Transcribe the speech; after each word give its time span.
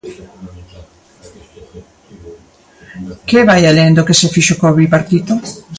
Que 3.29 3.39
vai 3.49 3.61
alén 3.65 3.95
do 3.95 4.05
que 4.07 4.17
se 4.19 4.27
fixo 4.35 4.53
co 4.59 4.75
bipartito. 4.79 5.33